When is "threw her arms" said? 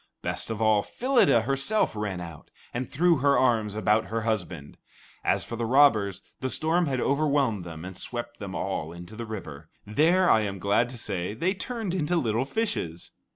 2.89-3.75